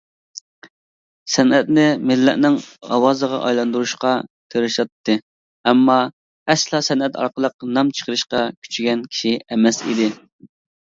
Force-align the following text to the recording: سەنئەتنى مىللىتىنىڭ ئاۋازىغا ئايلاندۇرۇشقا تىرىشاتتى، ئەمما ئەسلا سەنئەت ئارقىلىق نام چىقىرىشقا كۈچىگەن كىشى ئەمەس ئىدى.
سەنئەتنى 1.33 1.83
مىللىتىنىڭ 2.11 2.55
ئاۋازىغا 2.95 3.41
ئايلاندۇرۇشقا 3.49 4.15
تىرىشاتتى، 4.55 5.19
ئەمما 5.71 5.99
ئەسلا 6.55 6.83
سەنئەت 6.91 7.21
ئارقىلىق 7.25 7.69
نام 7.79 7.93
چىقىرىشقا 8.01 8.45
كۈچىگەن 8.61 9.09
كىشى 9.15 9.37
ئەمەس 9.49 9.83
ئىدى. 9.91 10.13